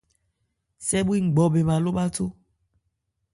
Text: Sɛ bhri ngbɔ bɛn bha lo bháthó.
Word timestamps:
Sɛ 0.87 0.97
bhri 1.05 1.19
ngbɔ 1.23 1.43
bɛn 1.53 1.65
bha 1.67 1.75
lo 1.83 1.91
bháthó. 1.97 2.25